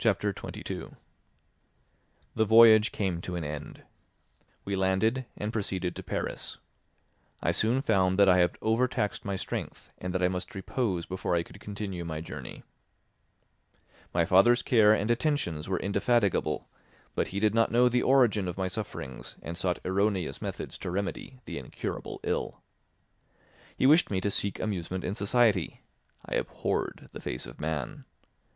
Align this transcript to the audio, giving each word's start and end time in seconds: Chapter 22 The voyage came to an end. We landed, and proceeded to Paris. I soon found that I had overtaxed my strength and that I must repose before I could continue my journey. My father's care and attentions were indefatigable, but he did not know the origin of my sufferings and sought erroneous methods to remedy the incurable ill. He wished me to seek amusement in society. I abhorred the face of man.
Chapter 0.00 0.32
22 0.32 0.96
The 2.34 2.44
voyage 2.46 2.90
came 2.90 3.20
to 3.20 3.36
an 3.36 3.44
end. 3.44 3.82
We 4.64 4.74
landed, 4.74 5.26
and 5.36 5.52
proceeded 5.52 5.94
to 5.94 6.02
Paris. 6.02 6.56
I 7.42 7.50
soon 7.50 7.82
found 7.82 8.18
that 8.18 8.26
I 8.26 8.38
had 8.38 8.56
overtaxed 8.62 9.26
my 9.26 9.36
strength 9.36 9.90
and 9.98 10.14
that 10.14 10.22
I 10.22 10.28
must 10.28 10.54
repose 10.54 11.04
before 11.04 11.34
I 11.34 11.42
could 11.42 11.60
continue 11.60 12.02
my 12.06 12.22
journey. 12.22 12.62
My 14.14 14.24
father's 14.24 14.62
care 14.62 14.94
and 14.94 15.10
attentions 15.10 15.68
were 15.68 15.78
indefatigable, 15.78 16.66
but 17.14 17.28
he 17.28 17.38
did 17.38 17.54
not 17.54 17.70
know 17.70 17.90
the 17.90 18.02
origin 18.02 18.48
of 18.48 18.56
my 18.56 18.68
sufferings 18.68 19.36
and 19.42 19.54
sought 19.58 19.80
erroneous 19.84 20.40
methods 20.40 20.78
to 20.78 20.90
remedy 20.90 21.40
the 21.44 21.58
incurable 21.58 22.20
ill. 22.22 22.62
He 23.76 23.84
wished 23.84 24.10
me 24.10 24.22
to 24.22 24.30
seek 24.30 24.58
amusement 24.60 25.04
in 25.04 25.14
society. 25.14 25.82
I 26.24 26.36
abhorred 26.36 27.10
the 27.12 27.20
face 27.20 27.44
of 27.44 27.60
man. 27.60 28.06